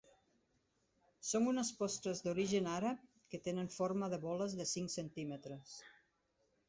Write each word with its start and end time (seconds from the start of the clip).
Són 1.31 1.49
unes 1.51 1.69
postres 1.81 2.23
d'origen 2.27 2.69
àrab 2.77 3.05
que 3.35 3.43
tenen 3.49 3.69
forma 3.79 4.09
de 4.15 4.19
boles 4.27 4.57
de 4.63 4.67
cinc 4.75 4.95
centímetres. 4.99 5.77